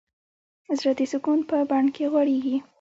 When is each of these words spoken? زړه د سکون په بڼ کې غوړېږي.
زړه 0.79 0.91
د 0.99 1.01
سکون 1.11 1.39
په 1.49 1.57
بڼ 1.69 1.83
کې 1.95 2.05
غوړېږي. 2.11 2.57